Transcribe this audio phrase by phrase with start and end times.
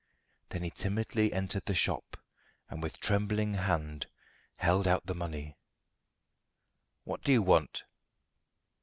[0.49, 2.17] Then he timidly entered the shop,
[2.71, 4.07] and with trembling hand
[4.55, 5.59] held out the money.
[7.03, 7.83] "What do you want?"